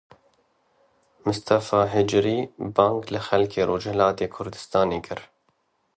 Mistefa 1.25 1.81
Hicrî 1.93 2.39
bang 2.75 2.99
li 3.13 3.19
xelkê 3.27 3.61
Rojhilatê 3.69 4.27
Kurdistanê 4.35 4.99
kir. 5.07 5.19